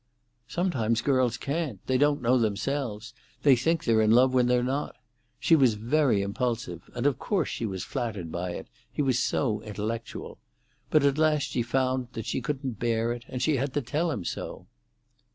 [0.47, 1.79] "Sometimes girls can't.
[1.85, 3.13] They don't know themselves;
[3.43, 4.95] they think they're in love when they're not.
[5.39, 9.61] She was very impulsive, and of course she was flattered by it; he was so
[9.61, 10.39] intellectual.
[10.89, 14.09] But at last she found that she couldn't bear it, and she had to tell
[14.09, 14.65] him so."